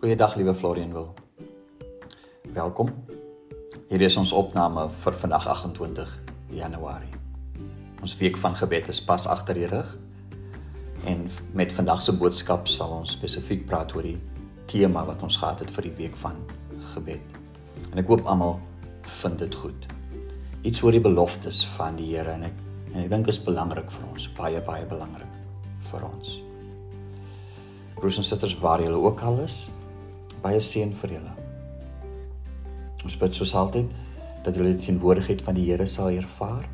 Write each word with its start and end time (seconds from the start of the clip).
Goeiedag 0.00 0.34
liewe 0.34 0.54
Florian 0.54 0.92
wil. 0.92 1.14
Welkom. 2.52 2.88
Hier 3.88 4.00
is 4.00 4.14
ons 4.16 4.30
opname 4.32 4.86
vir 4.88 5.16
vandag 5.20 5.44
28 5.46 6.12
Januarie. 6.56 7.10
Ons 8.00 8.14
week 8.16 8.38
van 8.40 8.54
gebed 8.56 8.86
is 8.88 9.00
pas 9.04 9.26
agter 9.28 9.58
die 9.58 9.66
rug. 9.68 9.90
En 11.04 11.26
met 11.52 11.74
vandag 11.76 12.00
se 12.00 12.14
boodskap 12.16 12.64
sal 12.72 12.94
ons 12.96 13.12
spesifiek 13.12 13.66
praat 13.68 13.92
oor 13.92 14.08
die 14.08 14.16
tema 14.72 15.02
wat 15.04 15.20
ons 15.22 15.36
gehad 15.36 15.60
het 15.60 15.74
vir 15.76 15.90
die 15.90 15.92
week 15.98 16.16
van 16.16 16.38
gebed. 16.94 17.36
En 17.90 18.00
ek 18.00 18.08
hoop 18.08 18.24
almal 18.24 18.56
vind 19.20 19.36
dit 19.44 19.58
goed. 19.64 19.84
Iets 20.64 20.80
oor 20.80 20.96
die 20.96 21.02
beloftes 21.04 21.60
van 21.74 22.00
die 22.00 22.08
Here 22.14 22.38
en 22.38 22.46
ek 22.48 22.56
en 22.94 23.02
ek 23.02 23.12
dink 23.12 23.28
is 23.28 23.42
belangrik 23.44 23.92
vir 23.92 24.08
ons, 24.08 24.24
baie 24.40 24.64
baie 24.64 24.88
belangrik 24.88 25.36
vir 25.92 26.08
ons. 26.08 26.32
Broers 28.00 28.16
en 28.16 28.24
susters, 28.24 28.56
waar 28.64 28.80
julle 28.80 28.96
ook 28.96 29.20
al 29.28 29.42
is, 29.44 29.58
baie 30.42 30.60
seën 30.60 30.92
vir 31.02 31.16
julle. 31.16 31.32
Ons 33.04 33.16
bid 33.20 33.34
soos 33.36 33.54
altyd 33.56 33.92
dat 34.44 34.56
julle 34.56 34.74
die 34.74 34.86
teenwoordigheid 34.86 35.42
van 35.44 35.56
die 35.56 35.66
Here 35.68 35.86
sal 35.86 36.10
ervaar. 36.12 36.66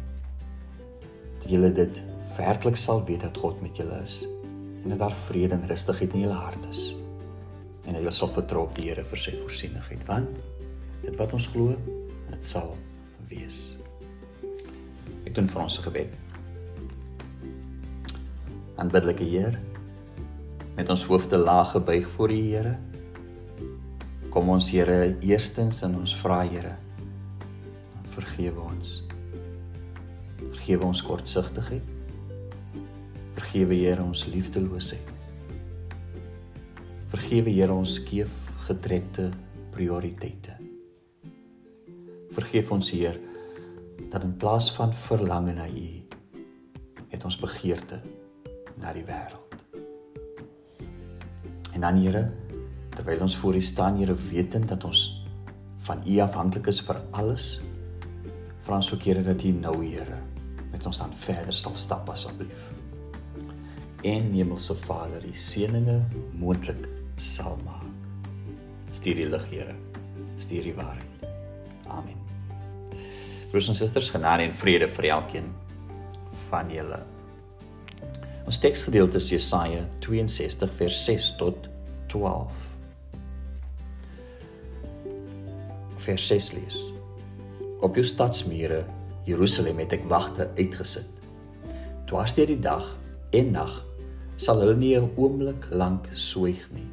Dat 1.42 1.50
julle 1.50 1.72
dit 1.74 2.02
werklik 2.36 2.76
sal 2.76 3.04
weet 3.06 3.24
dat 3.26 3.38
God 3.38 3.62
met 3.64 3.78
julle 3.78 4.00
is 4.02 4.24
en 4.86 4.92
dat 4.94 5.00
daar 5.02 5.14
vrede 5.18 5.56
en 5.56 5.66
rustigheid 5.66 6.12
in 6.14 6.20
julle 6.20 6.38
hart 6.38 6.66
is. 6.70 6.92
En 7.86 7.94
dat 7.94 8.02
julle 8.02 8.14
sal 8.14 8.30
vertrou 8.30 8.66
op 8.68 8.74
die 8.78 8.86
Here 8.86 9.02
vir 9.02 9.18
sy 9.18 9.32
voorsienigheid, 9.40 10.04
want 10.06 10.38
dit 11.02 11.16
wat 11.18 11.32
ons 11.34 11.48
glo, 11.50 11.74
dit 12.30 12.46
sal 12.46 12.70
wees. 13.30 13.58
Ek 15.26 15.34
doen 15.34 15.50
vir 15.50 15.62
ons 15.62 15.78
'n 15.78 15.86
gebed. 15.88 16.12
Aanbiddelike 18.76 19.24
Heer, 19.24 19.58
met 20.76 20.88
ons 20.88 21.04
hoofde 21.04 21.36
laag 21.36 21.70
gebuig 21.74 22.06
voor 22.14 22.28
die 22.28 22.42
Here, 22.54 22.76
Kom 24.36 24.50
ons 24.52 24.66
Here 24.68 25.16
eerstens 25.24 25.78
in 25.86 25.94
ons 25.96 26.12
vra 26.20 26.42
Here. 26.44 26.74
Vergewe 28.12 28.66
ons. 28.68 28.90
Vergewe 30.42 30.84
ons 30.84 31.00
kortsigtigheid. 31.00 31.94
Vergewe 33.38 33.78
Here 33.78 34.04
ons 34.04 34.26
liefdeloosheid. 34.28 35.08
Vergewe 37.14 37.48
Here 37.48 37.72
ons 37.72 37.96
skeef 37.96 38.36
getrekte 38.66 39.30
prioriteite. 39.72 40.60
Vergeef 42.36 42.76
ons 42.76 42.92
Heer 42.92 43.16
dat 44.12 44.20
in 44.20 44.36
plaas 44.36 44.68
van 44.76 44.92
verlange 45.08 45.56
na 45.56 45.64
U 45.64 45.90
het 47.08 47.24
ons 47.24 47.40
begeerte 47.40 48.04
na 48.84 48.92
die 48.92 49.08
wêreld. 49.08 49.62
En 51.72 51.88
dan 51.88 52.04
Here 52.04 52.28
terwyl 52.96 53.26
ons 53.26 53.36
voor 53.36 53.56
U 53.56 53.62
staan, 53.62 53.98
Here, 54.00 54.14
wetend 54.30 54.68
dat 54.68 54.84
ons 54.84 55.02
van 55.86 56.02
U 56.06 56.18
afhanklik 56.24 56.70
is 56.72 56.80
vir 56.82 57.00
alles. 57.10 57.60
Vra 58.66 58.80
ons 58.80 58.92
ook 58.92 59.04
Here 59.06 59.22
dat 59.22 59.44
U 59.44 59.52
nou, 59.54 59.76
Here, 59.84 60.20
met 60.72 60.86
ons 60.88 61.00
dan 61.02 61.12
verder 61.14 61.54
sal 61.54 61.76
stap 61.76 62.08
asseblief. 62.12 62.70
En 64.06 64.30
Hemelse 64.32 64.76
Vader, 64.86 65.24
U 65.24 65.34
seëninge 65.34 66.00
moontlik 66.38 66.88
sal 67.16 67.58
maak. 67.64 67.84
Stuur 68.96 69.20
die 69.20 69.28
lig, 69.28 69.44
Here. 69.52 69.76
Stuur 70.40 70.70
die 70.70 70.76
waarheid. 70.76 71.28
Amen. 71.92 72.18
Broers 73.50 73.68
en 73.70 73.78
susters, 73.78 74.10
genade 74.12 74.44
en 74.48 74.54
vrede 74.56 74.88
vir 74.88 75.10
elkeen 75.14 75.52
van 76.48 76.70
julle. 76.72 77.02
Ons 78.46 78.60
teksgedeelte 78.62 79.18
is 79.18 79.32
Jesaja 79.32 79.82
62 80.04 80.72
vers 80.78 81.02
6 81.08 81.30
tot 81.40 81.68
12. 82.12 82.75
Vers 86.06 86.26
6 86.30 86.52
lees. 86.56 86.78
Op 87.84 87.98
jou 87.98 88.04
stadsmure, 88.06 88.84
Jerusalem, 89.26 89.82
het 89.82 89.92
ek 89.98 90.06
wagte 90.10 90.48
uitgesit. 90.56 91.10
Dwars 92.06 92.36
deur 92.38 92.48
die 92.50 92.62
dag 92.62 92.86
en 93.34 93.52
nag 93.56 93.74
sal 94.36 94.60
hulle 94.62 94.76
nie 94.78 94.94
'n 94.96 95.10
oomblik 95.16 95.66
lank 95.70 96.08
swyg 96.12 96.68
nie. 96.72 96.88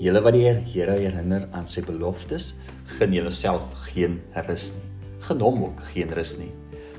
Julle 0.00 0.20
wat 0.20 0.32
die 0.32 0.44
Here 0.44 0.98
herinner 0.98 1.48
aan 1.52 1.66
sy 1.66 1.82
beloftes, 1.82 2.54
gen 2.98 3.12
julleself 3.12 3.64
geen 3.92 4.20
rus 4.46 4.72
nie. 4.72 4.88
Gen 5.20 5.40
hom 5.40 5.64
ook 5.64 5.80
geen 5.92 6.12
rus 6.12 6.36
nie 6.38 6.52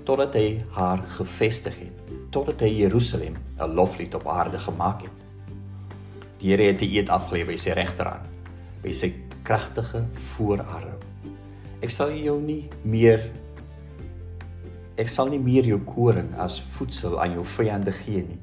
totdat 0.07 0.37
hy 0.39 0.61
haar 0.71 1.01
gevestig 1.17 1.75
het, 1.81 2.11
totdat 2.31 2.61
hy 2.63 2.69
Jerusalem 2.71 3.35
'n 3.59 3.73
loflied 3.75 4.15
op 4.15 4.27
aarde 4.27 4.59
gemaak 4.59 5.01
het. 5.01 5.17
Die 6.39 6.51
Here 6.51 6.63
het 6.63 6.79
die 6.79 6.97
eed 6.97 7.09
afgelê 7.09 7.43
by 7.45 7.57
sy 7.57 7.75
regterhand, 7.75 8.23
by 8.83 8.91
sy 8.93 9.11
kragtige 9.43 10.05
voorarm. 10.11 10.96
Ek 11.77 11.91
sal 11.93 12.09
jou 12.17 12.39
nie 12.41 12.63
meer 12.89 13.21
ek 14.97 15.11
sal 15.13 15.27
nie 15.29 15.37
meer 15.37 15.67
jou 15.69 15.77
koring 15.85 16.31
as 16.41 16.55
voedsel 16.73 17.19
aan 17.21 17.35
jou 17.35 17.43
vyande 17.45 17.93
gee 17.93 18.23
nie. 18.25 18.39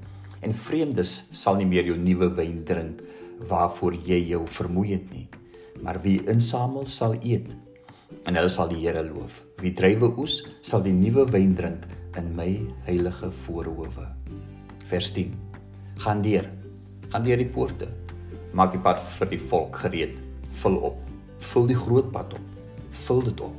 En 0.46 0.54
vreemdes 0.54 1.16
sal 1.34 1.58
nie 1.58 1.66
meer 1.66 1.88
jou 1.88 1.96
nuwe 1.98 2.28
wyn 2.38 2.60
drink 2.68 3.02
waarvoor 3.50 3.96
jy 4.06 4.20
jou 4.28 4.44
vermoei 4.46 4.92
het 4.92 5.10
nie. 5.10 5.24
Maar 5.82 5.98
wie 6.06 6.20
insamel 6.30 6.86
sal 6.86 7.16
eet 7.26 7.50
en 8.22 8.38
hulle 8.38 8.52
sal 8.54 8.70
die 8.70 8.78
Here 8.84 9.02
loof. 9.02 9.40
Wie 9.58 9.74
drywe 9.74 10.12
oes 10.14 10.38
sal 10.62 10.86
die 10.86 10.94
nuwe 10.94 11.26
wyn 11.34 11.58
drink 11.58 11.90
in 12.20 12.30
my 12.38 12.52
heilige 12.86 13.34
voorhoewe. 13.42 14.06
Vers 14.86 15.10
10 15.18 15.34
gaan 16.06 16.22
deur. 16.22 16.46
Gaan 17.10 17.26
deur 17.26 17.42
die 17.42 17.50
poorte. 17.50 17.90
Maak 18.54 18.78
die 18.78 18.84
pad 18.86 19.02
vir 19.18 19.34
die 19.34 19.44
volk 19.50 19.82
gereed. 19.82 20.22
Vul 20.62 20.78
op. 20.86 21.02
Vul 21.50 21.72
die 21.74 21.82
groot 21.82 22.14
pad 22.14 22.38
op 22.38 22.53
vul 22.94 23.22
dit 23.28 23.40
op. 23.40 23.54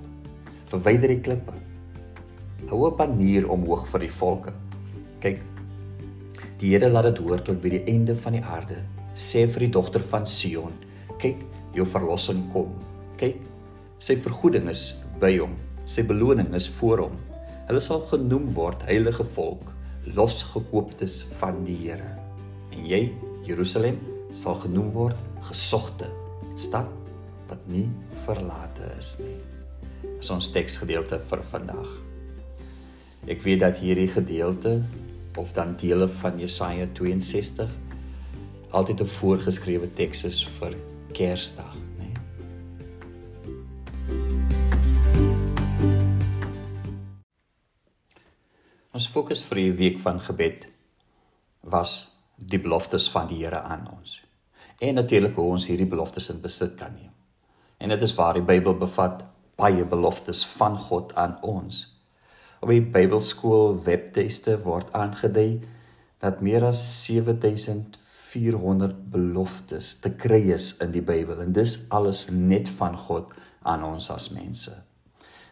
Verwyder 0.71 1.11
die 1.11 1.21
klippe. 1.21 1.53
Hou 2.69 2.87
'n 2.87 2.95
panier 2.97 3.49
omhoog 3.49 3.87
vir 3.87 3.99
die 3.99 4.11
volke. 4.11 4.53
Kyk. 5.19 5.41
Die 6.59 6.71
Here 6.71 6.89
laat 6.89 7.03
dit 7.03 7.17
hoor 7.17 7.41
tot 7.41 7.61
by 7.61 7.69
die 7.69 7.83
einde 7.91 8.15
van 8.15 8.33
die 8.33 8.43
aarde. 8.43 8.77
Sê 9.13 9.47
vir 9.47 9.59
die 9.59 9.71
dogter 9.71 10.03
van 10.03 10.25
Sion, 10.25 10.73
kyk, 11.19 11.37
jou 11.73 11.85
verlossing 11.85 12.51
kom. 12.53 12.73
Kyk, 13.17 13.39
sy 13.99 14.15
vergoeding 14.15 14.69
is 14.69 14.95
by 15.19 15.37
hom. 15.37 15.55
Sy 15.85 16.03
beloning 16.03 16.53
is 16.55 16.67
voor 16.69 16.97
hom. 16.97 17.17
Hulle 17.67 17.79
sal 17.79 18.01
genoem 18.09 18.53
word 18.53 18.83
heilige 18.83 19.23
volk, 19.23 19.71
losgekooptes 20.15 21.23
van 21.39 21.63
die 21.63 21.75
Here. 21.75 22.17
En 22.71 22.85
jy, 22.85 23.13
Jerusalem, 23.43 23.99
sal 24.31 24.55
genoem 24.55 24.91
word 24.91 25.17
gesogte 25.41 26.09
stad 26.55 27.04
wat 27.49 27.67
nie 27.67 27.87
verlate 28.25 28.87
is 28.97 29.15
nie. 29.21 29.37
Is 30.19 30.29
ons 30.33 30.49
teksgedeelte 30.53 31.19
vir 31.21 31.43
vandag. 31.43 31.89
Ek 33.29 33.41
weet 33.41 33.63
dat 33.63 33.81
hierdie 33.81 34.09
gedeelte 34.09 34.79
of 35.37 35.53
dan 35.53 35.75
dele 35.81 36.07
van 36.21 36.39
Jesaja 36.39 36.87
62 36.93 37.71
altyd 38.75 39.01
'n 39.01 39.05
voorgeskrewe 39.05 39.93
teks 39.93 40.23
is 40.23 40.43
vir 40.59 40.75
Kersdag, 41.13 41.75
né? 41.99 42.11
Ons 48.91 49.07
fokus 49.07 49.43
vir 49.43 49.55
die 49.55 49.71
week 49.71 49.99
van 49.99 50.19
gebed 50.19 50.67
was 51.63 52.11
die 52.37 52.59
beloftes 52.59 53.09
van 53.11 53.27
die 53.27 53.43
Here 53.43 53.61
aan 53.61 53.87
ons. 53.97 54.21
En 54.79 54.95
natuurlik 54.95 55.35
hoe 55.35 55.51
ons 55.51 55.67
hierdie 55.67 55.87
beloftes 55.87 56.29
in 56.29 56.41
besit 56.41 56.75
kan 56.75 56.93
neem. 56.93 57.14
En 57.85 57.91
dit 57.91 58.01
is 58.01 58.15
waar 58.17 58.33
die 58.33 58.41
Bybel 58.41 58.73
bevat 58.81 59.19
baie 59.61 59.83
beloftes 59.85 60.39
van 60.55 60.73
God 60.77 61.11
aan 61.21 61.35
ons. 61.45 61.83
Op 62.65 62.71
die 62.73 62.81
Bybelskool 62.81 63.75
webtuiste 63.85 64.55
word 64.63 64.89
aangedui 64.97 65.59
dat 66.23 66.41
meer 66.41 66.65
as 66.65 66.81
7400 67.03 68.95
beloftes 69.13 69.91
te 70.01 70.09
kry 70.23 70.41
is 70.57 70.71
in 70.81 70.97
die 70.97 71.05
Bybel 71.05 71.45
en 71.45 71.53
dis 71.53 71.75
alles 71.93 72.23
net 72.33 72.73
van 72.79 72.97
God 73.05 73.37
aan 73.61 73.85
ons 73.85 74.09
as 74.09 74.31
mense. 74.33 74.73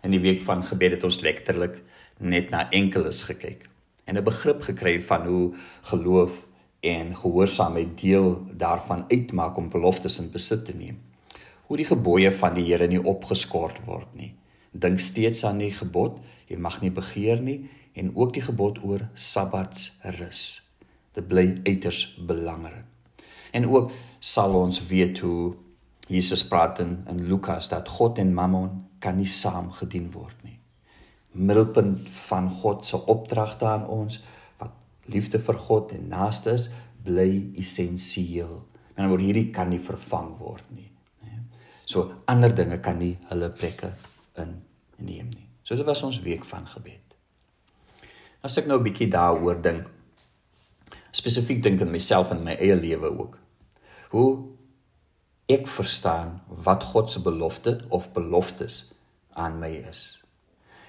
In 0.02 0.18
die 0.18 0.24
week 0.26 0.42
van 0.50 0.66
gebed 0.66 0.98
het 0.98 1.06
ons 1.06 1.22
letterlik 1.22 1.84
net 2.18 2.50
na 2.50 2.66
enkeles 2.74 3.22
gekyk 3.30 3.70
en 4.10 4.18
'n 4.18 4.26
begrip 4.26 4.66
gekry 4.74 4.98
van 5.06 5.30
hoe 5.30 5.54
geloof 5.94 6.48
en 6.82 7.16
gehoorsaamheid 7.16 7.98
deel 8.02 8.42
daarvan 8.58 9.06
uitmaak 9.08 9.58
om 9.58 9.70
beloftes 9.70 10.18
in 10.20 10.34
besit 10.34 10.66
te 10.66 10.74
neem 10.74 11.13
hoe 11.74 11.80
die 11.82 11.90
gebooie 11.90 12.30
van 12.38 12.54
die 12.54 12.68
Here 12.68 12.86
nie 12.86 13.00
opgeskort 13.02 13.80
word 13.88 14.12
nie. 14.14 14.36
Dink 14.78 15.00
steeds 15.02 15.40
aan 15.50 15.58
die 15.58 15.72
gebod, 15.74 16.20
jy 16.46 16.60
mag 16.62 16.84
nie 16.84 16.92
begeer 16.94 17.42
nie 17.42 17.64
en 17.98 18.12
ook 18.14 18.36
die 18.36 18.44
gebod 18.46 18.78
oor 18.86 19.08
Sabbats 19.18 19.88
rus. 20.20 20.44
Dit 21.18 21.26
bly 21.32 21.48
uiters 21.66 22.04
belangrik. 22.30 22.86
En 23.58 23.66
ook 23.66 23.90
sal 24.22 24.54
ons 24.60 24.84
weet 24.86 25.24
hoe 25.26 25.56
Jesus 26.06 26.46
praat 26.46 26.84
in, 26.86 26.94
in 27.10 27.26
Lukas 27.26 27.72
dat 27.74 27.90
God 27.90 28.22
en 28.22 28.38
Mammon 28.38 28.70
kan 29.02 29.18
nie 29.18 29.30
saam 29.30 29.74
gedien 29.74 30.12
word 30.14 30.38
nie. 30.46 30.60
Middelpunt 31.34 32.06
van 32.30 32.54
God 32.54 32.86
se 32.86 33.02
opdragte 33.02 33.66
aan 33.66 33.90
ons 33.90 34.22
wat 34.62 35.10
liefde 35.10 35.42
vir 35.42 35.62
God 35.66 35.98
en 35.98 36.10
naaste 36.14 36.54
is, 36.54 36.70
bly 37.02 37.50
essensieel. 37.58 38.60
Maar 38.94 39.16
word 39.18 39.32
hierdie 39.32 39.50
kan 39.50 39.74
nie 39.74 39.82
vervang 39.82 40.36
word 40.38 40.70
nie. 40.70 40.93
So 41.86 42.14
ander 42.26 42.54
dinge 42.56 42.80
kan 42.80 43.00
nie 43.00 43.18
hulle 43.30 43.50
plekke 43.52 43.92
inneem 44.40 45.30
nie. 45.34 45.48
So 45.64 45.76
dit 45.76 45.88
was 45.88 46.04
ons 46.04 46.22
week 46.24 46.46
van 46.46 46.68
gebed. 46.68 47.00
As 48.44 48.58
ek 48.58 48.68
nou 48.68 48.80
'n 48.80 48.84
bietjie 48.84 49.10
daaroor 49.10 49.62
dink, 49.62 49.90
spesifiek 51.12 51.64
dink 51.64 51.82
aan 51.82 51.92
myself 51.92 52.32
en 52.32 52.44
my 52.44 52.56
eie 52.56 52.76
lewe 52.76 53.10
ook. 53.20 53.38
Hoe 54.10 54.54
ek 55.48 55.68
verstaan 55.68 56.42
wat 56.48 56.84
God 56.84 57.12
se 57.12 57.22
belofte 57.22 57.82
of 57.90 58.12
beloftes 58.14 58.92
aan 59.34 59.60
my 59.60 59.72
is. 59.90 60.24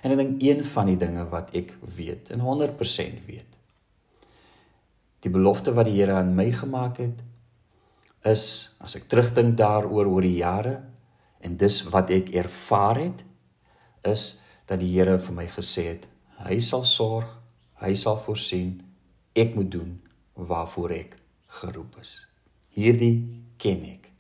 En 0.03 0.13
ek 0.13 0.21
dink 0.21 0.43
een 0.43 0.65
van 0.65 0.87
die 0.87 0.97
dinge 0.97 1.29
wat 1.29 1.51
ek 1.57 1.77
weet 1.97 2.31
en 2.31 2.41
100% 2.41 3.27
weet. 3.27 3.51
Die 5.25 5.33
belofte 5.33 5.73
wat 5.73 5.89
die 5.89 5.97
Here 5.97 6.19
aan 6.21 6.35
my 6.37 6.51
gemaak 6.53 7.01
het 7.01 7.23
is 8.25 8.77
as 8.81 8.97
ek 8.97 9.07
terugdink 9.11 9.57
daaroor 9.59 10.09
oor 10.09 10.25
die 10.25 10.41
jare 10.41 10.79
en 11.45 11.59
dis 11.61 11.83
wat 11.93 12.11
ek 12.15 12.33
ervaar 12.35 13.01
het 13.03 13.25
is 14.09 14.35
dat 14.69 14.81
die 14.81 14.91
Here 14.95 15.19
vir 15.21 15.37
my 15.37 15.47
gesê 15.53 15.87
het 15.93 16.09
hy 16.45 16.59
sal 16.61 16.83
sorg, 16.85 17.29
hy 17.81 17.93
sal 17.97 18.19
voorsien, 18.21 18.79
ek 19.37 19.55
moet 19.57 19.71
doen 19.71 19.93
waarvoor 20.35 20.95
ek 20.97 21.15
geroep 21.61 22.01
is. 22.03 22.17
Hierdie 22.75 23.45
ken 23.61 23.85
ek. 23.87 24.11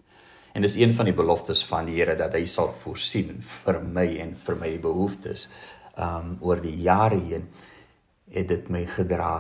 En 0.54 0.62
dis 0.62 0.76
een 0.78 0.94
van 0.94 1.08
die 1.08 1.16
beloftes 1.16 1.64
van 1.66 1.88
die 1.88 1.98
Here 1.98 2.14
dat 2.18 2.36
hy 2.38 2.44
sal 2.46 2.70
voorsien 2.70 3.40
vir 3.42 3.80
my 3.82 4.06
en 4.22 4.36
vir 4.38 4.60
my 4.60 4.70
behoeftes. 4.82 5.48
Um 5.98 6.36
oor 6.46 6.62
die 6.62 6.76
jare 6.86 7.18
heen 7.18 7.48
het 8.34 8.48
dit 8.50 8.70
my 8.70 8.84
gedra 8.86 9.34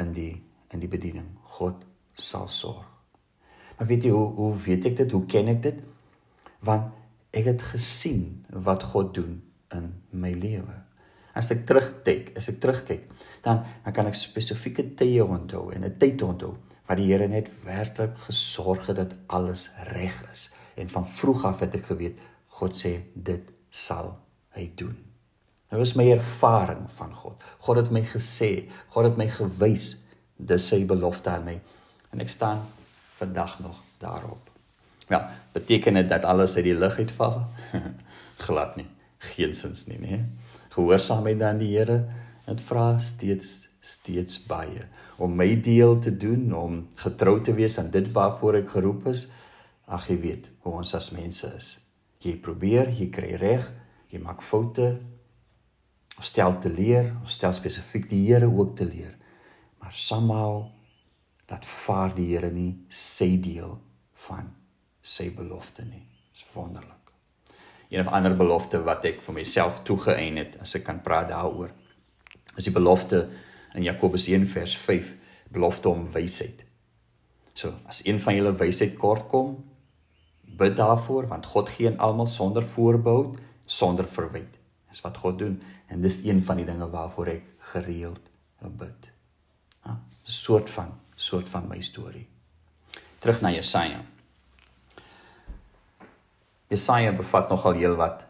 in 0.00 0.12
die 0.16 0.34
in 0.72 0.80
die 0.80 0.88
bediening. 0.88 1.28
God 1.58 1.84
sal 2.16 2.48
sorg. 2.48 2.91
Maar 3.82 3.90
weet 3.90 4.04
jy 4.06 4.10
hoe 4.14 4.28
hoe 4.38 4.52
weet 4.62 4.84
ek 4.86 4.92
dit? 5.00 5.10
Hoe 5.10 5.24
ken 5.26 5.48
ek 5.50 5.56
dit? 5.64 5.78
Want 6.62 6.92
ek 7.34 7.48
het 7.50 7.62
gesien 7.66 8.44
wat 8.62 8.84
God 8.92 9.08
doen 9.16 9.40
in 9.74 9.88
my 10.14 10.30
lewe. 10.38 10.76
As 11.34 11.48
ek 11.50 11.64
terugkyk, 11.66 12.28
as 12.38 12.46
ek 12.52 12.60
terugkyk, 12.62 13.08
dan 13.42 13.64
dan 13.82 13.96
kan 13.96 14.06
ek 14.06 14.14
spesifieke 14.14 14.84
tye 15.00 15.24
onthou 15.24 15.72
en 15.74 15.82
'n 15.82 15.96
tyd 15.98 16.22
onthou 16.22 16.52
wat 16.86 17.00
die 17.00 17.08
Here 17.10 17.26
net 17.26 17.50
werklik 17.64 18.14
gesorg 18.22 18.86
het 18.86 19.00
dat 19.00 19.16
alles 19.26 19.64
reg 19.90 20.14
is. 20.30 20.50
En 20.78 20.86
van 20.88 21.06
vroeg 21.06 21.42
af 21.44 21.64
het 21.66 21.74
ek 21.74 21.90
geweet 21.90 22.20
God 22.62 22.76
sê 22.78 23.02
dit 23.14 23.50
sal 23.68 24.14
hy 24.54 24.70
doen. 24.76 24.94
Dit 25.70 25.78
was 25.78 25.96
my 25.98 26.06
ervaring 26.12 26.86
van 26.86 27.14
God. 27.14 27.42
God 27.58 27.76
het 27.76 27.90
my 27.90 28.04
gesê, 28.06 28.70
God 28.94 29.04
het 29.04 29.16
my 29.16 29.26
gewys 29.26 29.96
dis 30.38 30.68
sy 30.68 30.84
belofte 30.86 31.30
aan 31.30 31.44
my. 31.44 31.58
En 32.12 32.20
ek 32.20 32.28
staan 32.28 32.62
vandag 33.22 33.58
nog 33.62 33.82
daarop. 34.02 34.50
Ja, 35.08 35.30
beteken 35.52 35.94
dit 35.94 36.08
dat 36.08 36.24
alles 36.24 36.54
uit 36.54 36.64
die 36.64 36.78
lug 36.78 36.98
uitval? 36.98 37.42
Glad 38.46 38.76
nie. 38.76 38.88
Geensins 39.22 39.86
nie, 39.86 39.98
nee. 40.02 40.24
Gehoorsaamheid 40.74 41.42
aan 41.42 41.60
die 41.62 41.70
Here 41.76 42.00
en 42.50 42.58
vra 42.58 42.96
steeds 42.98 43.68
steeds 43.82 44.38
baie 44.46 44.84
om 45.18 45.34
my 45.34 45.48
deel 45.60 45.96
te 45.98 46.12
doen 46.16 46.52
om 46.54 46.76
getrou 47.02 47.40
te 47.42 47.54
wees 47.54 47.78
aan 47.78 47.90
dit 47.90 48.06
waarvoor 48.14 48.60
ek 48.62 48.74
geroep 48.76 49.08
is. 49.10 49.26
Ag 49.90 50.06
jy 50.10 50.18
weet 50.22 50.50
hoe 50.62 50.76
ons 50.78 50.94
as 50.94 51.10
mense 51.14 51.50
is. 51.58 51.72
Jy 52.22 52.36
probeer, 52.42 52.90
jy 52.94 53.08
kry 53.10 53.34
reg, 53.38 53.66
jy 54.10 54.22
maak 54.22 54.42
foute. 54.42 54.86
Ons 56.14 56.30
stel 56.30 56.54
te 56.62 56.70
leer, 56.70 57.10
ons 57.20 57.34
stel 57.38 57.54
spesifiek 57.58 58.06
die 58.10 58.22
Here 58.28 58.46
ook 58.46 58.76
te 58.78 58.86
leer. 58.86 59.16
Maar 59.82 59.94
somehow 59.98 60.70
dat 61.52 61.68
vaar 61.68 62.14
die 62.16 62.30
Here 62.32 62.50
nie 62.50 62.72
sy 62.88 63.36
deel 63.44 63.76
van 64.26 64.48
sy 65.04 65.28
belofte 65.36 65.84
nie. 65.84 66.04
Dis 66.32 66.46
wonderlik. 66.54 67.12
Een 67.92 68.06
of 68.06 68.12
ander 68.16 68.36
belofte 68.36 68.80
wat 68.86 69.04
ek 69.04 69.20
vir 69.20 69.36
myself 69.36 69.82
toegeëien 69.84 70.40
het, 70.40 70.56
as 70.64 70.72
ek 70.78 70.86
kan 70.86 71.02
praat 71.04 71.28
daaroor, 71.28 71.74
is 72.56 72.68
die 72.68 72.72
belofte 72.72 73.26
in 73.76 73.84
Jakobus 73.84 74.30
1 74.32 74.46
vers 74.48 74.76
5, 74.80 75.12
belofte 75.52 75.92
om 75.92 76.06
wysheid. 76.14 76.64
So, 77.52 77.74
as 77.84 78.00
een 78.06 78.20
van 78.20 78.38
julle 78.38 78.54
wysheid 78.56 78.96
kort 78.96 79.28
kom, 79.28 79.58
bid 80.56 80.78
daarvoor 80.78 81.28
want 81.28 81.48
God 81.52 81.68
gee 81.74 81.90
aan 81.90 82.00
almal 82.00 82.30
sonder 82.32 82.64
voorbehou, 82.64 83.34
sonder 83.68 84.08
verwyte. 84.08 84.60
Dis 84.88 85.04
wat 85.04 85.20
God 85.20 85.40
doen 85.40 85.60
en 85.92 86.00
dis 86.04 86.22
een 86.24 86.40
van 86.44 86.60
die 86.60 86.68
dinge 86.68 86.88
waarvoor 86.92 87.34
ek 87.36 87.48
gereeld 87.72 88.32
bid. 88.62 89.12
'n 89.84 89.98
soort 90.30 90.70
van 90.70 90.92
soort 91.22 91.48
van 91.48 91.68
my 91.70 91.80
storie. 91.80 92.26
Terug 93.22 93.40
na 93.40 93.52
Jesaja. 93.54 94.02
Jesaja 96.72 97.12
bevat 97.14 97.50
nogal 97.52 97.78
heelwat 97.78 98.26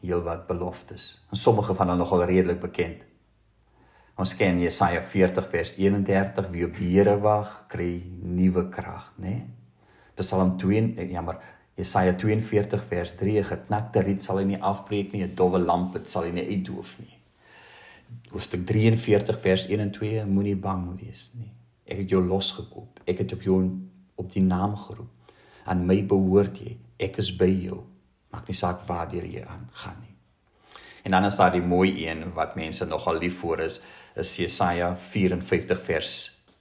heelwat 0.00 0.46
beloftes. 0.48 1.26
En 1.30 1.36
sommige 1.36 1.74
van 1.76 1.90
hulle 1.92 2.00
nogal 2.00 2.24
redelik 2.24 2.60
bekend. 2.60 3.04
Ons 4.20 4.32
ken 4.36 4.60
Jesaja 4.60 5.02
40 5.04 5.48
vers 5.48 5.74
31 5.76 6.48
wie 6.54 6.64
op 6.64 6.76
die 6.76 6.88
Here 6.94 7.18
wag, 7.20 7.52
kry 7.72 8.02
nuwe 8.20 8.68
krag, 8.72 9.12
né? 9.16 9.28
Nee? 9.28 9.48
Psalm 10.20 10.56
2 10.60 11.06
ja 11.08 11.20
maar 11.24 11.38
Jesaja 11.76 12.12
42 12.12 12.82
vers 12.84 13.14
3 13.16 13.44
geknakte 13.52 14.02
riet 14.04 14.24
sal 14.24 14.40
hy 14.40 14.48
nie 14.50 14.60
afbreek 14.60 15.12
nie, 15.12 15.24
'n 15.24 15.34
dowwe 15.34 15.58
lamp 15.58 15.94
het 15.96 16.10
sal 16.10 16.28
hy 16.28 16.32
nie 16.36 16.48
uitdoof 16.48 16.98
nie. 17.00 17.16
Hoofstuk 18.32 18.66
43 18.66 19.40
vers 19.40 19.66
1 19.68 19.80
en 19.80 19.90
2 19.90 20.26
moenie 20.26 20.56
bang 20.56 21.00
wees 21.00 21.30
nie. 21.34 21.52
Ek 21.90 22.04
het 22.04 22.12
jou 22.14 22.22
losgekoop. 22.24 23.02
Ek 23.10 23.24
het 23.24 23.34
op 23.34 23.42
jou 23.42 23.58
op 24.20 24.28
die 24.32 24.44
naam 24.44 24.76
geroep. 24.78 25.10
Aan 25.66 25.84
my 25.88 26.00
behoort 26.06 26.60
jy. 26.62 26.76
Ek 27.00 27.18
is 27.18 27.32
by 27.36 27.50
jou. 27.50 27.82
Maak 28.30 28.48
nie 28.48 28.56
saak 28.56 28.84
waar 28.86 29.10
jy 29.12 29.42
aangaan 29.42 29.98
nie. 30.00 30.16
En 31.02 31.10
dan 31.10 31.24
is 31.24 31.36
daar 31.36 31.52
die 31.52 31.64
mooi 31.64 32.06
een 32.06 32.32
wat 32.36 32.56
mense 32.56 32.86
nogal 32.86 33.18
lief 33.18 33.40
vir 33.40 33.64
is, 33.64 33.80
is 34.14 34.36
Jesaja 34.36 34.96
54 34.96 35.82
vers 35.82 36.12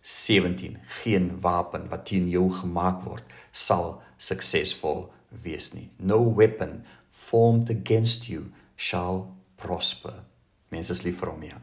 17. 0.02 0.78
Geen 1.04 1.40
wapen 1.42 1.90
wat 1.90 2.06
teen 2.06 2.30
jou 2.30 2.48
gemaak 2.62 3.04
word 3.04 3.24
sal 3.52 4.02
suksesvol 4.18 5.10
wees 5.44 5.74
nie. 5.74 5.90
No 5.98 6.24
weapon 6.36 6.86
formed 7.10 7.70
against 7.70 8.30
you 8.30 8.52
shall 8.76 9.28
prosper. 9.56 10.24
Mense 10.72 10.94
is 10.96 11.04
lief 11.04 11.20
vir 11.20 11.34
hom 11.34 11.44
ja. 11.44 11.60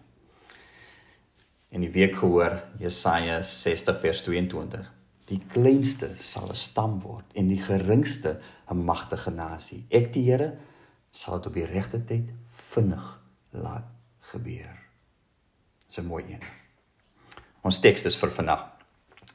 En 1.69 1.81
die 1.81 1.91
week 1.91 2.17
gehoor 2.17 2.63
Jesaja 2.79 3.43
60 3.43 3.99
vers 4.01 4.23
22. 4.23 4.93
Die 5.27 5.41
kleinste 5.51 6.13
sal 6.15 6.49
'n 6.51 6.55
stam 6.57 7.01
word 7.03 7.25
en 7.35 7.47
die 7.47 7.61
geringste 7.61 8.41
'n 8.71 8.85
magtige 8.85 9.31
nasie. 9.31 9.87
Ek 9.91 10.13
die 10.13 10.31
Here 10.31 10.59
sal 11.11 11.37
dit 11.39 11.47
op 11.47 11.55
die 11.55 11.67
regte 11.67 12.05
tyd 12.05 12.33
vinnig 12.45 13.23
laat 13.51 13.91
gebeur. 14.21 14.79
Dis 15.87 15.99
'n 15.99 16.07
mooi 16.07 16.25
een. 16.25 16.43
Ons 17.63 17.81
teks 17.81 18.05
is 18.05 18.17
vir 18.17 18.31
vandag. 18.31 18.65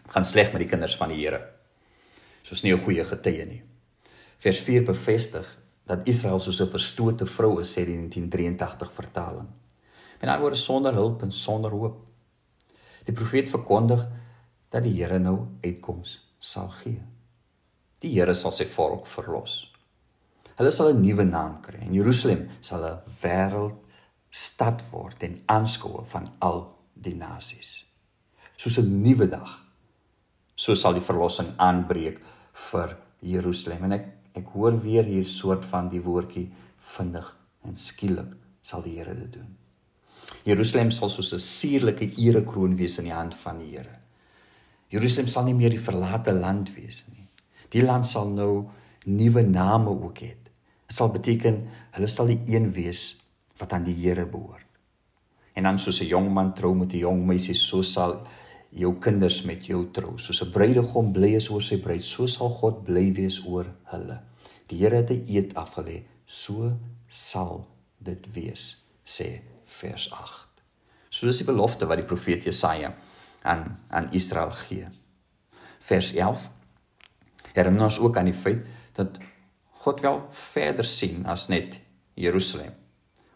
Gaan 0.07 0.25
sleg 0.25 0.51
met 0.51 0.61
die 0.61 0.69
kinders 0.69 0.95
van 0.97 1.09
die 1.09 1.25
Here. 1.25 1.50
Soos 2.41 2.63
nie 2.63 2.73
'n 2.73 2.83
goeie 2.83 3.05
getuie 3.05 3.45
nie. 3.45 3.63
Vers 4.38 4.59
4 4.59 4.83
bevestig 4.83 5.57
dat 5.85 6.07
Israel 6.07 6.39
soos 6.39 6.61
'n 6.61 6.67
verstote 6.67 7.25
vrou 7.25 7.59
is, 7.59 7.71
sê 7.77 7.85
die 7.85 7.97
1983 7.97 8.93
vertaling. 8.93 9.47
En 10.19 10.27
dan 10.27 10.39
word 10.39 10.57
sonder 10.57 10.93
hulp 10.93 11.21
en 11.21 11.31
sonder 11.31 11.71
hoop. 11.71 12.10
Die 13.05 13.15
profeet 13.15 13.50
verkondig 13.50 14.03
dat 14.72 14.84
die 14.84 14.93
Here 14.96 15.20
nou 15.20 15.38
uitkoms 15.63 16.20
sal 16.39 16.70
gee. 16.81 17.01
Die 18.01 18.13
Here 18.15 18.34
sal 18.34 18.53
sy 18.55 18.65
volk 18.65 19.08
verlos. 19.10 19.72
Hulle 20.58 20.72
sal 20.72 20.93
'n 20.93 21.01
nuwe 21.01 21.25
naam 21.25 21.62
kry 21.62 21.79
en 21.81 21.93
Jerusalem 21.93 22.50
sal 22.62 22.84
'n 22.86 23.01
wêreldstad 23.22 24.81
word 24.91 25.24
en 25.24 25.41
aanskoue 25.46 26.05
van 26.05 26.29
al 26.39 26.77
die 26.93 27.15
nasies. 27.15 27.86
Soos 28.58 28.77
'n 28.77 29.01
nuwe 29.01 29.27
dag. 29.27 29.65
So 30.55 30.75
sal 30.75 30.93
die 30.93 31.08
verlossing 31.12 31.53
aanbreek 31.58 32.20
vir 32.53 32.98
Jerusalem 33.22 33.84
en 33.84 33.91
ek 33.91 34.05
ek 34.36 34.48
hoor 34.53 34.81
weer 34.81 35.03
hier 35.03 35.25
soort 35.25 35.65
van 35.65 35.89
die 35.89 36.01
woordjie 36.01 36.51
vinnig 36.77 37.38
en 37.63 37.75
skielik 37.75 38.38
sal 38.62 38.81
die 38.81 38.98
Here 38.98 39.15
dit 39.15 39.34
doen. 39.34 39.60
Jerusalem 40.43 40.91
sal 40.91 41.10
soos 41.10 41.33
'n 41.33 41.39
suurlike 41.39 42.13
erekroon 42.17 42.75
wees 42.75 42.98
in 42.98 43.05
die 43.05 43.13
hand 43.13 43.36
van 43.36 43.60
die 43.60 43.77
Here. 43.77 44.00
Jerusalem 44.89 45.27
sal 45.27 45.43
nie 45.43 45.53
meer 45.53 45.69
die 45.69 45.79
verlate 45.79 46.31
land 46.31 46.74
wees 46.75 47.05
nie. 47.12 47.27
Die 47.69 47.83
land 47.83 48.05
sal 48.05 48.29
nou 48.29 48.69
nuwe 49.05 49.43
name 49.43 49.89
ook 49.89 50.19
hê. 50.19 50.36
Dit 50.88 50.95
sal 50.95 51.10
beteken 51.10 51.67
hulle 51.91 52.07
sal 52.07 52.27
die 52.27 52.41
een 52.48 52.71
wees 52.74 53.17
wat 53.60 53.74
aan 53.74 53.83
die 53.83 53.95
Here 53.95 54.25
behoort. 54.25 54.65
En 55.55 55.63
dan 55.63 55.79
soos 55.79 56.01
'n 56.01 56.07
jong 56.07 56.33
man 56.33 56.53
trou 56.53 56.74
met 56.75 56.93
'n 56.93 56.98
jong 56.98 57.25
meisie, 57.25 57.55
so 57.55 57.81
sal 57.81 58.27
jou 58.71 59.00
kinders 59.00 59.43
met 59.43 59.65
jou 59.65 59.91
trou. 59.91 60.17
Soos 60.17 60.41
'n 60.41 60.51
bruidegom 60.51 61.13
bly 61.13 61.36
is 61.36 61.50
oor 61.50 61.62
sy 61.62 61.77
bruid, 61.77 62.01
so 62.01 62.25
sal 62.25 62.50
God 62.50 62.83
bly 62.83 63.13
wees 63.13 63.45
oor 63.45 63.65
hulle. 63.83 64.21
Die 64.67 64.77
Here 64.77 64.95
het 64.95 65.12
'n 65.12 65.25
eed 65.27 65.53
afgelê, 65.53 66.03
so 66.25 66.77
sal 67.07 67.67
dit 68.00 68.33
wees, 68.33 68.77
sê 69.05 69.50
vers 69.79 70.09
8. 70.11 70.63
So 71.09 71.27
dis 71.27 71.41
die 71.43 71.47
belofte 71.47 71.87
wat 71.89 72.01
die 72.01 72.07
profeet 72.07 72.43
Jesaja 72.47 72.93
aan 73.41 73.79
aan 73.89 74.11
Israel 74.11 74.51
gee. 74.51 74.87
Vers 75.79 76.13
11 76.13 76.49
Herinner 77.53 77.83
ons 77.83 77.99
ook 77.99 78.17
aan 78.17 78.29
die 78.29 78.37
feit 78.37 78.67
dat 78.95 79.19
God 79.83 80.03
wel 80.05 80.19
verder 80.29 80.87
sien 80.87 81.25
as 81.25 81.47
net 81.51 81.79
Jerusalem. 82.13 82.75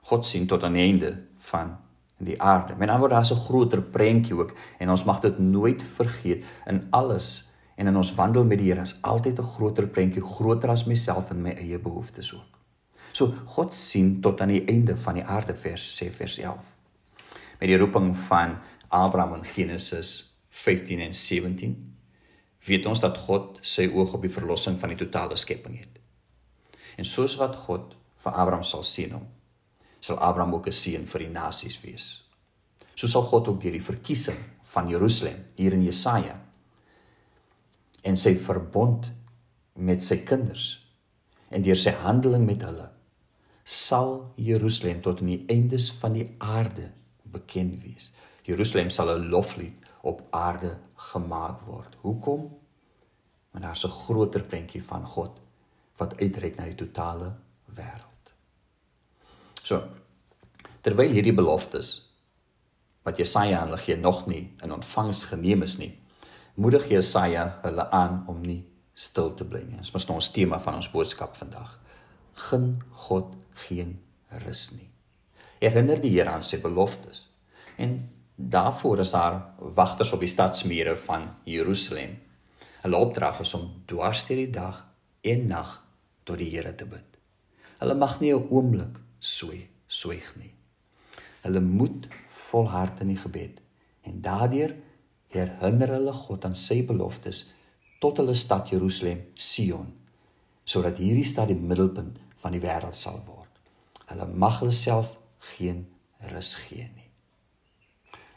God 0.05 0.25
sien 0.25 0.45
tot 0.47 0.63
aan 0.63 0.77
die 0.77 0.85
einde 0.85 1.15
van 1.49 1.75
die 2.17 2.37
aarde. 2.41 2.75
Met 2.77 2.87
ander 2.87 2.99
woorde, 2.99 3.15
daar's 3.15 3.33
'n 3.33 3.45
groter 3.47 3.81
prentjie 3.81 4.35
ook 4.35 4.53
en 4.79 4.89
ons 4.89 5.03
mag 5.03 5.19
dit 5.19 5.39
nooit 5.39 5.83
vergeet 5.83 6.45
in 6.65 6.87
alles 6.89 7.49
en 7.75 7.87
in 7.87 7.97
ons 7.97 8.15
wandel 8.15 8.45
met 8.45 8.59
die 8.59 8.71
Here 8.71 8.81
is 8.81 9.01
altyd 9.01 9.39
'n 9.39 9.43
groter 9.43 9.87
prentjie, 9.87 10.21
groter 10.21 10.69
as 10.69 10.85
myself 10.85 11.29
en 11.29 11.41
my 11.41 11.51
eie 11.51 11.79
behoeftes 11.79 12.33
ook. 12.33 12.54
So 13.15 13.31
God 13.55 13.71
sien 13.73 14.17
tot 14.21 14.41
aan 14.43 14.51
die 14.51 14.65
einde 14.67 14.97
van 14.99 15.15
die 15.15 15.23
aarde 15.23 15.55
vers 15.55 15.83
sê 15.95 16.09
vers 16.11 16.35
11. 16.41 16.71
Met 17.61 17.69
die 17.71 17.77
roeping 17.79 18.09
van 18.25 18.57
Abraham 18.91 19.37
in 19.37 19.45
Genesis 19.47 20.33
15 20.49 20.99
en 21.05 21.13
17 21.15 21.75
weet 22.67 22.87
ons 22.89 22.99
dat 22.99 23.17
God 23.23 23.61
sy 23.63 23.85
oog 23.93 24.17
op 24.17 24.25
die 24.25 24.33
verlossing 24.33 24.75
van 24.79 24.91
die 24.91 24.99
totale 24.99 25.37
skepping 25.39 25.77
het. 25.79 26.01
En 26.99 27.07
soos 27.07 27.37
wat 27.39 27.55
God 27.67 27.93
vir 28.23 28.35
Abraham 28.35 28.65
sal 28.67 28.83
sien 28.83 29.13
hom, 29.15 29.27
sal 30.03 30.19
Abraham 30.19 30.57
ook 30.57 30.67
'n 30.67 30.75
seën 30.75 31.05
vir 31.07 31.19
die 31.19 31.31
nasies 31.31 31.79
wees. 31.83 32.23
So 32.95 33.07
sal 33.07 33.23
God 33.23 33.47
ook 33.47 33.61
deur 33.61 33.71
die 33.71 33.89
verkiesing 33.91 34.39
van 34.63 34.89
Jerusalem 34.89 35.45
hier 35.55 35.73
in 35.73 35.83
Jesaja 35.83 36.41
en 38.03 38.17
sy 38.17 38.35
verbond 38.35 39.13
met 39.73 40.03
sy 40.03 40.17
kinders 40.17 40.79
en 41.49 41.61
deur 41.61 41.75
sy 41.75 41.91
handeling 41.91 42.45
met 42.45 42.61
hulle 42.61 42.94
sal 43.65 44.31
Jerusalem 44.37 45.01
tot 45.01 45.23
aan 45.23 45.31
die 45.33 45.43
eindes 45.49 45.89
van 45.97 46.13
die 46.13 46.27
aarde 46.37 46.91
bekend 47.33 47.81
wees. 47.81 48.11
Jerusalem 48.45 48.91
sal 48.93 49.09
'n 49.09 49.29
loflied 49.29 49.73
op 50.01 50.21
aarde 50.29 50.77
gemaak 50.95 51.61
word. 51.65 51.97
Hoekom? 52.01 52.57
Want 53.51 53.63
daar's 53.63 53.85
'n 53.85 53.89
groter 53.89 54.43
prentjie 54.43 54.83
van 54.83 55.05
God 55.05 55.41
wat 55.97 56.17
uitreik 56.21 56.55
na 56.55 56.65
die 56.65 56.75
totale 56.75 57.35
wêreld. 57.75 58.33
So 59.63 59.83
terwyl 60.81 61.09
hierdie 61.09 61.33
beloftes 61.33 62.13
wat 63.03 63.17
Jesaja 63.17 63.59
aan 63.59 63.67
hulle 63.67 63.81
gee 63.81 63.97
nog 63.97 64.25
nie 64.25 64.53
in 64.61 64.73
ontvangs 64.73 65.23
geneem 65.23 65.61
is 65.61 65.77
nie, 65.77 65.99
moedig 66.53 66.87
Jesaja 66.89 67.59
hulle 67.61 67.89
aan 67.91 68.23
om 68.27 68.41
nie 68.41 68.65
stil 68.93 69.33
te 69.33 69.45
bly 69.45 69.63
nie. 69.63 69.75
Dit 69.75 69.85
is 69.85 69.91
mos 69.91 70.05
nou 70.05 70.15
ons 70.15 70.31
tema 70.31 70.59
van 70.59 70.75
ons 70.75 70.91
boodskap 70.91 71.35
vandag. 71.35 71.79
Gun 72.35 72.81
God 73.07 73.33
geen 73.67 73.95
rus 74.43 74.67
nie. 74.75 74.89
Herinner 75.61 76.01
die 76.03 76.11
Here 76.11 76.33
aan 76.35 76.43
sy 76.43 76.59
beloftes. 76.59 77.29
En 77.79 77.97
daarvoor 78.35 78.99
is 78.99 79.13
daar 79.15 79.39
wagters 79.59 80.11
op 80.11 80.19
die 80.19 80.31
stadsmure 80.31 80.97
van 81.07 81.29
Jerusalem. 81.47 82.17
Hulle 82.83 82.99
opdrag 82.99 83.39
is 83.39 83.53
om 83.55 83.69
dwars 83.87 84.25
deur 84.27 84.41
die 84.43 84.51
dag 84.51 84.83
en 85.23 85.47
nag 85.47 85.77
tot 86.27 86.41
die 86.43 86.51
Here 86.51 86.75
te 86.75 86.85
bid. 86.85 87.07
Hulle 87.79 87.95
mag 87.95 88.19
nie 88.19 88.33
'n 88.33 88.47
oomblik 88.49 88.99
sooi 89.19 89.67
swyg 89.87 90.35
nie. 90.35 90.53
Hulle 91.41 91.61
moet 91.61 92.07
volhard 92.25 92.99
in 92.99 93.07
die 93.07 93.21
gebed 93.21 93.61
en 94.03 94.21
daardeur 94.21 94.75
herinner 95.27 95.87
hulle 95.87 96.13
God 96.13 96.45
aan 96.45 96.55
sy 96.55 96.83
beloftes 96.85 97.45
tot 97.99 98.17
hulle 98.17 98.33
stad 98.33 98.69
Jerusalem 98.69 99.21
Sion 99.33 99.93
sodat 100.65 100.97
hierdie 100.97 101.27
stad 101.27 101.47
die 101.47 101.59
middelpunt 101.59 102.17
van 102.45 102.53
die 102.53 102.61
wêreld 102.61 102.95
sal 102.97 103.17
word. 103.25 103.49
Hulle 104.11 104.27
mag 104.45 104.61
hulle 104.61 104.75
self 104.75 105.15
geen 105.55 105.85
rus 106.31 106.53
gee 106.67 106.85
nie. 106.85 107.09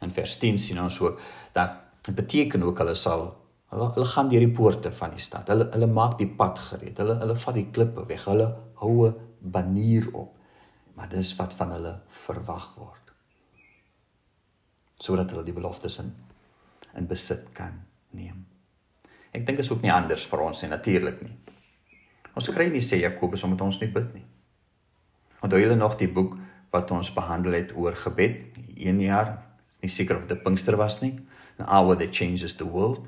In 0.04 0.14
vers 0.14 0.38
10 0.40 0.58
sien 0.62 0.80
ons 0.80 1.00
ook 1.02 1.20
dat 1.52 1.76
dit 2.08 2.16
beteken 2.16 2.64
ook 2.64 2.80
hulle 2.80 2.96
sal 2.96 3.26
hulle, 3.68 3.90
hulle 3.98 4.08
gaan 4.08 4.30
deur 4.32 4.46
die 4.46 4.54
poorte 4.56 4.92
van 4.96 5.12
die 5.12 5.22
stad. 5.22 5.50
Hulle 5.52 5.68
hulle 5.74 5.90
maak 5.92 6.16
die 6.18 6.30
pad 6.40 6.58
gereed. 6.70 6.96
Hulle 7.02 7.18
hulle 7.20 7.36
vat 7.36 7.58
die 7.58 7.68
klippe 7.68 8.06
weg. 8.08 8.24
Hulle 8.30 8.48
hou 8.80 9.08
'n 9.08 9.14
banier 9.38 10.08
op 10.14 10.38
maar 10.98 11.08
dis 11.08 11.36
wat 11.38 11.54
van 11.54 11.70
hulle 11.76 11.92
verwag 12.24 12.72
word 12.74 13.12
sodat 14.98 15.30
hulle 15.30 15.44
die 15.46 15.54
beloftes 15.54 16.00
in 16.02 16.10
in 16.98 17.06
besit 17.06 17.52
kan 17.54 17.76
neem. 18.16 18.40
Ek 19.30 19.44
dink 19.46 19.60
is 19.62 19.68
ook 19.70 19.84
nie 19.84 19.92
anders 19.94 20.24
vir 20.26 20.40
ons 20.42 20.62
nie 20.64 20.70
natuurlik 20.72 21.20
nie. 21.22 21.36
Ons 22.34 22.50
kry 22.54 22.68
nie 22.72 22.82
sê 22.84 23.00
Jakobus 23.00 23.44
omdat 23.46 23.64
ons 23.66 23.80
nie 23.80 23.90
bid 23.92 24.14
nie. 24.14 24.24
Onthou 25.42 25.60
julle 25.60 25.76
nog 25.78 25.96
die 26.00 26.10
boek 26.10 26.36
wat 26.72 26.90
ons 26.90 27.12
behandel 27.14 27.52
het 27.52 27.72
oor 27.76 27.96
gebed, 27.96 28.58
1 28.76 29.00
jaar, 29.00 29.30
nie 29.82 29.90
seker 29.90 30.18
of 30.18 30.26
dit 30.28 30.42
Pinkster 30.42 30.76
was 30.76 31.00
nie, 31.00 31.14
an 31.58 31.66
hour 31.66 31.96
that 31.96 32.14
changes 32.14 32.56
the 32.58 32.66
world. 32.66 33.06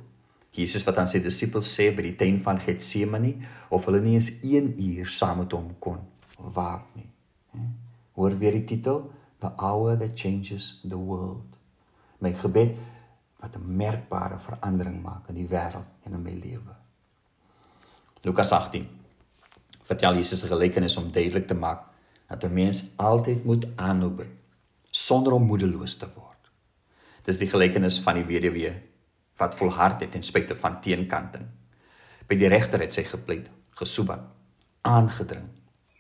Jesus 0.55 0.85
wat 0.87 0.99
aan 0.99 1.11
sy 1.11 1.21
disippels 1.23 1.69
sê 1.71 1.91
by 1.95 2.03
die 2.09 2.17
tuin 2.19 2.41
van 2.43 2.59
Getsemane 2.59 3.37
of 3.71 3.87
hulle 3.87 4.01
nie 4.03 4.17
eens 4.19 4.33
1 4.43 4.75
uur 4.75 5.11
saam 5.11 5.43
met 5.43 5.55
hom 5.55 5.75
kon 5.83 6.01
waak 6.41 6.89
nie. 6.97 7.07
Hoor 8.19 8.35
weer 8.39 8.57
die 8.59 8.67
titel, 8.67 9.05
The 9.41 9.53
Hour 9.57 9.97
That 10.01 10.19
Changes 10.19 10.81
the 10.85 10.99
World. 10.99 11.57
My 12.21 12.33
gebed 12.33 12.77
wat 13.41 13.57
'n 13.57 13.77
merkbare 13.77 14.39
verandering 14.39 15.03
maak 15.03 15.29
in 15.29 15.35
die 15.35 15.49
wêreld 15.49 15.89
en 16.05 16.13
in 16.13 16.23
my 16.23 16.35
lewe. 16.35 16.75
Lukas 18.23 18.53
18. 18.53 19.00
Vertel 19.91 20.21
Jesus 20.23 20.45
'n 20.45 20.53
gelykenis 20.55 20.97
om 20.97 21.13
duidelik 21.13 21.47
te 21.47 21.55
maak 21.55 21.83
dat 22.29 22.45
'n 22.45 22.55
mens 22.55 22.85
altyd 22.97 23.45
moet 23.45 23.67
aanhou 23.77 24.11
bid 24.11 24.31
sonder 24.91 25.33
om 25.33 25.47
moedeloos 25.47 25.97
te 25.97 26.07
word. 26.15 26.51
Dis 27.25 27.39
die 27.39 27.49
gelykenis 27.49 28.01
van 28.01 28.15
die 28.15 28.25
weduwee 28.25 28.75
wat 29.37 29.55
volhard 29.55 30.01
het 30.01 30.13
ten 30.13 30.23
spyte 30.23 30.57
van 30.57 30.81
teenkanting. 30.81 31.47
By 32.29 32.37
die 32.37 32.49
regter 32.49 32.81
het 32.81 32.93
sy 32.93 33.03
gepleit, 33.03 33.51
gesoebat, 33.71 34.21
aangedring 34.83 35.49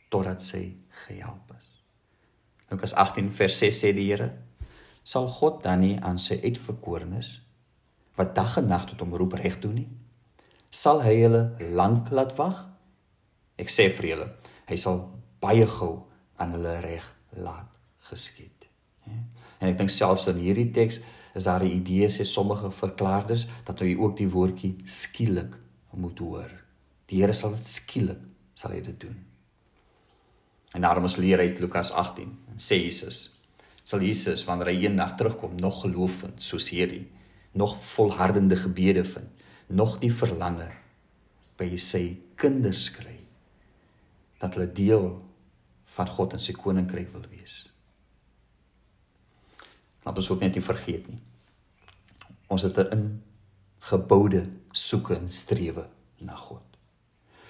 totdat 0.08 0.42
sy 0.42 0.76
gehelp 1.06 1.54
is. 1.58 1.82
Lukas 2.70 2.92
18 2.92 3.32
vers 3.32 3.58
6 3.58 3.78
sê 3.84 3.92
die 3.94 4.06
Here: 4.10 4.32
Sal 5.02 5.26
God 5.28 5.62
dan 5.62 5.80
nie 5.80 5.98
aan 6.02 6.18
sy 6.18 6.40
uitverkorenes 6.42 7.40
wat 8.14 8.34
dag 8.34 8.56
en 8.56 8.66
nag 8.66 8.84
tot 8.86 9.00
hom 9.00 9.14
roep 9.14 9.32
reg 9.32 9.58
doen 9.58 9.74
nie? 9.74 9.88
Sal 10.70 11.02
hy 11.02 11.14
hulle 11.22 11.56
lank 11.74 12.10
laat 12.10 12.36
wag? 12.36 12.69
Ek 13.60 13.70
sê 13.72 13.90
vir 13.92 14.10
julle, 14.12 14.28
hy 14.70 14.76
sal 14.80 15.02
baie 15.42 15.66
gou 15.68 16.06
aan 16.40 16.54
hulle 16.56 16.76
reg 16.84 17.06
laat 17.36 17.78
geskied. 18.10 18.68
En 19.60 19.68
ek 19.68 19.78
dink 19.78 19.92
selfs 19.92 20.28
in 20.30 20.40
hierdie 20.40 20.70
teks 20.72 21.00
is 21.36 21.44
daar 21.44 21.62
'n 21.62 21.70
idee 21.70 22.08
sê 22.08 22.24
sommige 22.24 22.70
verklaarders 22.70 23.46
dat 23.64 23.80
hy 23.80 23.94
ook 23.96 24.16
die 24.16 24.30
woordjie 24.30 24.76
skielik 24.84 25.54
moet 25.92 26.18
hoor. 26.18 26.50
Die 27.06 27.20
Here 27.20 27.32
sal 27.32 27.50
dit 27.50 27.66
skielik 27.66 28.20
sal 28.54 28.70
hy 28.70 28.80
dit 28.80 29.00
doen. 29.00 29.18
En 30.74 30.80
daarom 30.80 31.02
ons 31.02 31.16
leer 31.16 31.38
uit 31.38 31.58
Lukas 31.58 31.90
18 31.90 32.38
en 32.50 32.58
sê 32.58 32.78
Jesus 32.84 33.40
sal 33.84 34.00
Jesus 34.00 34.44
wanneer 34.44 34.70
hy 34.70 34.84
eendag 34.84 35.16
terugkom 35.18 35.56
nog 35.58 35.80
geloof 35.82 36.20
vind 36.22 36.42
soos 36.42 36.68
hierdie 36.70 37.06
nog 37.52 37.74
volhardende 37.82 38.56
gebede 38.56 39.04
vind 39.04 39.28
nog 39.66 39.98
die 39.98 40.12
verlange 40.12 40.68
by 41.58 41.76
sy 41.76 42.18
kinders 42.36 42.90
kry 42.94 43.19
dat 44.40 44.56
hulle 44.56 44.70
deel 44.72 45.08
van 45.96 46.08
God 46.08 46.36
en 46.36 46.42
sy 46.42 46.54
koninkryk 46.56 47.10
wil 47.12 47.26
wees. 47.30 47.62
Laat 50.04 50.16
ons 50.16 50.30
ook 50.32 50.40
net 50.40 50.56
nie 50.56 50.64
vergeet 50.64 51.08
nie. 51.10 51.20
Ons 52.48 52.62
het 52.66 52.78
'n 52.78 53.22
geboude 53.78 54.48
soeke 54.72 55.16
en 55.16 55.28
strewe 55.28 55.88
na 56.18 56.36
God. 56.36 56.64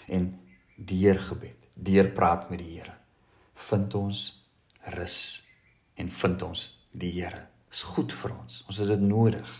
En 0.08 0.40
deur 0.76 1.18
gebed, 1.18 1.68
deur 1.74 2.10
praat 2.10 2.50
met 2.50 2.58
die 2.58 2.78
Here 2.78 3.00
vind 3.68 3.94
ons 3.94 4.20
rus 4.96 5.18
en 6.00 6.10
vind 6.10 6.42
ons 6.42 6.66
die 6.96 7.12
Here. 7.14 7.46
Is 7.70 7.84
goed 7.86 8.12
vir 8.14 8.34
ons. 8.34 8.62
Ons 8.66 8.80
het 8.82 8.90
dit 8.90 9.02
nodig. 9.04 9.50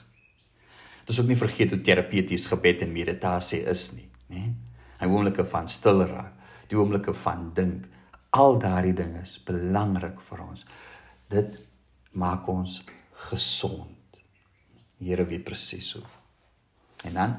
Dit 1.04 1.14
is 1.14 1.20
ook 1.20 1.30
nie 1.30 1.38
vergeet 1.38 1.74
hoe 1.74 1.82
terapeuties 1.84 2.48
gebed 2.50 2.82
en 2.86 2.94
meditasie 2.94 3.62
is 3.70 3.90
nie, 3.96 4.08
nê? 4.32 4.48
Hy 5.00 5.08
oomblikke 5.08 5.46
van 5.48 5.68
stil 5.70 6.02
raak, 6.06 6.34
die 6.70 6.78
oomblikke 6.78 7.14
van 7.24 7.50
dink, 7.54 7.86
al 8.30 8.58
daardie 8.62 8.94
dinge 8.94 9.24
is 9.24 9.38
belangrik 9.42 10.20
vir 10.22 10.42
ons. 10.44 10.64
Dit 11.30 11.56
maak 12.14 12.46
ons 12.50 12.80
gesond. 13.30 14.20
Die 15.00 15.10
Here 15.10 15.24
weet 15.26 15.46
presies 15.46 15.92
hoe. 15.96 16.04
En 17.08 17.16
dan 17.16 17.38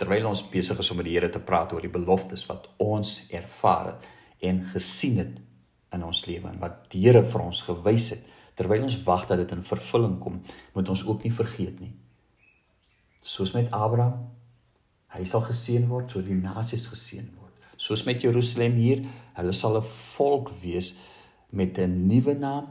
terwyl 0.00 0.30
ons 0.30 0.42
besig 0.48 0.78
is 0.80 0.90
om 0.90 1.00
met 1.00 1.08
die 1.08 1.16
Here 1.16 1.30
te 1.32 1.42
praat 1.44 1.72
oor 1.72 1.84
die 1.84 1.92
beloftes 1.92 2.46
wat 2.48 2.68
ons 2.80 3.26
ervaar 3.36 3.92
het 3.92 4.10
en 4.48 4.62
gesien 4.72 5.18
het 5.20 5.40
in 5.94 6.04
ons 6.06 6.24
lewe 6.26 6.48
en 6.48 6.60
wat 6.62 6.86
die 6.92 7.04
Here 7.04 7.22
vir 7.24 7.44
ons 7.44 7.64
gewys 7.68 8.10
het 8.14 8.28
terwyl 8.60 8.84
ons 8.84 8.98
wag 9.06 9.26
dat 9.28 9.40
dit 9.40 9.52
in 9.56 9.64
vervulling 9.64 10.18
kom, 10.20 10.40
moet 10.74 10.88
ons 10.92 11.04
ook 11.06 11.22
nie 11.24 11.32
vergeet 11.32 11.78
nie. 11.80 11.94
Soos 13.24 13.54
met 13.56 13.70
Abraham, 13.72 14.26
hy 15.14 15.24
sal 15.28 15.46
geseën 15.46 15.86
word, 15.88 16.12
so 16.12 16.20
die 16.24 16.36
nasies 16.36 16.84
geseën 16.90 17.24
word. 17.38 17.39
Soos 17.80 18.02
met 18.04 18.20
Jerusalem 18.20 18.76
hier, 18.76 19.00
hulle 19.38 19.52
sal 19.56 19.78
'n 19.78 19.86
volk 19.88 20.50
wees 20.60 20.94
met 21.48 21.78
'n 21.78 22.06
nuwe 22.06 22.34
naam 22.34 22.66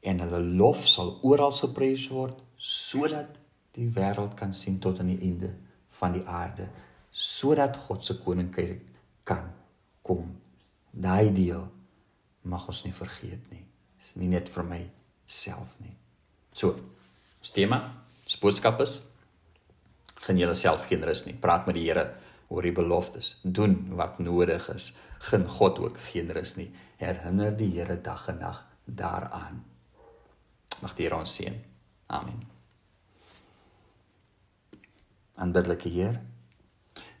en 0.00 0.20
hulle 0.20 0.40
lof 0.60 0.86
sal 0.86 1.18
oral 1.22 1.50
geprys 1.50 2.08
word 2.08 2.38
sodat 2.56 3.38
die 3.72 3.88
wêreld 3.90 4.34
kan 4.34 4.52
sien 4.52 4.78
tot 4.78 4.98
aan 4.98 5.10
die 5.14 5.24
einde 5.28 5.50
van 5.98 6.12
die 6.12 6.26
aarde 6.26 6.68
sodat 7.10 7.76
God 7.76 8.04
se 8.04 8.14
koninkryk 8.18 8.82
kan 9.24 9.52
kom. 10.02 10.36
Daai 10.90 11.32
deel 11.32 11.68
mag 12.42 12.66
ons 12.68 12.84
nie 12.84 12.92
vergeet 12.92 13.50
nie. 13.50 13.64
Dis 13.98 14.14
nie 14.16 14.28
net 14.28 14.48
vir 14.48 14.64
my 14.64 14.90
self 15.26 15.80
nie. 15.80 15.96
So, 16.52 16.76
ons 17.40 17.50
tema, 17.50 17.80
ons 18.24 18.38
boodskap 18.38 18.80
is 18.80 19.02
gaan 20.14 20.38
jouself 20.38 20.86
geen 20.86 21.04
rus 21.04 21.24
nie. 21.26 21.34
Praat 21.34 21.66
met 21.66 21.74
die 21.74 21.86
Here 21.88 22.14
oor 22.48 22.62
die 22.62 22.74
beloftes. 22.74 23.38
Doen 23.42 23.94
wat 23.98 24.18
nodig 24.18 24.68
is. 24.74 24.92
Gen 25.18 25.48
God 25.48 25.78
ook 25.78 26.00
geen 26.10 26.30
rus 26.32 26.54
nie. 26.56 26.70
Herinner 26.96 27.56
die 27.56 27.72
Here 27.78 28.00
dag 28.00 28.28
en 28.28 28.38
nag 28.38 28.64
daaraan. 28.84 29.64
Mag 30.82 30.94
die 30.94 31.06
Here 31.06 31.18
ons 31.18 31.34
seën. 31.34 31.56
Amen. 32.06 32.44
Aanbiddelike 35.36 35.88
Heer. 35.88 36.20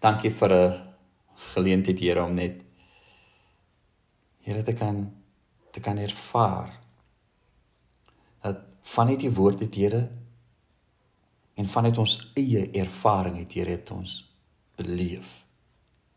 Dankie 0.00 0.30
vir 0.30 0.52
'n 0.52 0.94
geleentheid 1.36 1.98
Here 1.98 2.22
om 2.22 2.34
net 2.34 2.62
Here 4.40 4.62
te 4.62 4.72
kan 4.72 5.12
te 5.72 5.80
kan 5.80 5.98
ervaar 5.98 6.80
dat 8.40 8.56
vanuit 8.82 9.20
die 9.20 9.32
woord 9.32 9.60
het 9.60 9.74
Here 9.74 10.08
en 11.54 11.68
vanuit 11.68 11.98
ons 11.98 12.30
eie 12.34 12.70
ervaring 12.70 13.36
het 13.36 13.52
Here 13.52 13.70
het 13.70 13.90
ons 13.90 14.25
beleef 14.76 15.44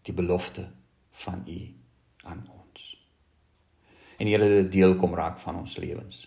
die 0.08 0.14
belofte 0.14 0.68
van 1.24 1.44
U 1.48 1.60
aan 2.24 2.44
ons. 2.50 2.92
En 4.20 4.28
Here 4.28 4.48
dit 4.48 4.72
deel 4.72 4.96
kom 5.00 5.16
raak 5.16 5.40
van 5.40 5.60
ons 5.60 5.78
lewens. 5.80 6.26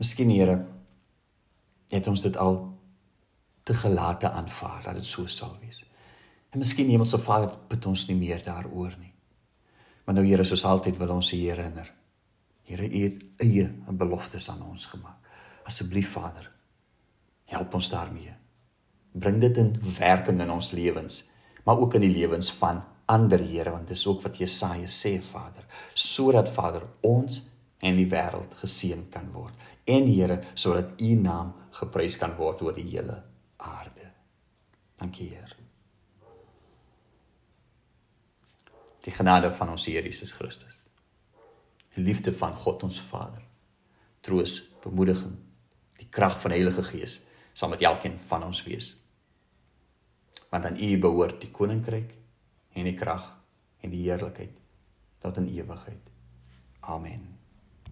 Miskien 0.00 0.30
Here 0.32 0.56
het 1.90 2.06
ons 2.06 2.22
dit 2.24 2.36
al 2.36 2.58
te 3.62 3.74
gelate 3.74 4.30
aanvaar 4.30 4.82
dat 4.84 4.94
dit 5.00 5.04
so 5.04 5.26
sal 5.26 5.56
wees. 5.60 5.84
En 6.50 6.58
miskien 6.58 6.88
Hemelse 6.88 7.18
Vader 7.18 7.58
bid 7.68 7.86
ons 7.86 8.06
nie 8.08 8.16
meer 8.18 8.42
daaroor 8.42 8.96
nie. 8.98 9.12
Maar 10.04 10.16
nou 10.18 10.26
Here, 10.26 10.44
soos 10.44 10.64
altyd 10.64 10.96
wil 10.98 11.12
ons 11.14 11.32
U 11.32 11.38
herinner. 11.38 11.92
Here, 12.66 12.88
U 12.88 13.02
het 13.04 13.44
eie 13.44 13.68
beloftes 13.86 14.48
aan 14.50 14.62
ons 14.66 14.86
gemaak. 14.90 15.28
Asseblief 15.68 16.10
Vader, 16.16 16.48
help 17.52 17.74
ons 17.74 17.90
daarmee. 17.92 18.39
Bring 19.12 19.40
dit 19.42 19.56
in 19.58 19.74
werking 19.98 20.40
in 20.40 20.50
ons 20.50 20.70
lewens, 20.70 21.24
maar 21.64 21.78
ook 21.78 21.94
in 21.98 22.06
die 22.06 22.12
lewens 22.14 22.52
van 22.58 22.82
ander 23.10 23.42
Here, 23.42 23.70
want 23.70 23.88
dis 23.88 24.06
ook 24.06 24.22
wat 24.22 24.38
Jesaja 24.38 24.86
sê, 24.86 25.16
Vader, 25.22 25.66
sodat 25.94 26.48
Vader 26.48 26.86
ons 27.00 27.42
en 27.82 27.96
die 27.96 28.06
wêreld 28.10 28.54
geseën 28.60 29.08
kan 29.10 29.32
word. 29.34 29.56
En 29.84 30.06
Here, 30.06 30.42
sodat 30.54 31.00
U 31.00 31.14
naam 31.18 31.56
geprys 31.80 32.18
kan 32.20 32.36
word 32.38 32.62
oor 32.62 32.76
die 32.76 32.86
hele 32.92 33.18
aarde. 33.56 34.12
Dankie 35.00 35.32
Here. 35.32 35.60
die 39.04 39.12
genade 39.12 39.50
van 39.52 39.72
ons 39.72 39.86
Here 39.88 40.04
Jesus 40.04 40.32
Christus. 40.36 40.76
Die 41.96 42.04
liefde 42.04 42.32
van 42.36 42.54
God 42.56 42.84
ons 42.86 43.00
Vader. 43.00 43.42
Troos, 44.20 44.60
bemoediging, 44.84 45.36
die 46.00 46.08
krag 46.12 46.36
van 46.40 46.52
die 46.52 46.60
Heilige 46.60 46.84
Gees 46.92 47.20
sal 47.56 47.72
met 47.72 47.82
elkeen 47.82 48.18
van 48.20 48.44
ons 48.46 48.62
wees. 48.64 48.92
Want 50.50 50.66
aan 50.66 50.82
U 50.82 50.98
behoort 50.98 51.40
die 51.40 51.50
koninkryk 51.50 52.14
en 52.74 52.84
die 52.84 52.94
krag 52.94 53.26
en 53.80 53.90
die 53.90 54.02
heerlikheid 54.02 54.56
tot 55.18 55.36
in 55.36 55.48
ewigheid. 55.48 56.10
Amen. 56.80 57.39